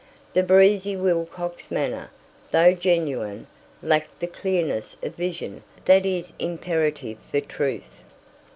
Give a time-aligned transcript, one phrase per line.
[0.33, 2.09] The breezy Wilcox manner,
[2.49, 3.45] though genuine,
[3.83, 8.01] lacked the clearness of vision that is imperative for truth.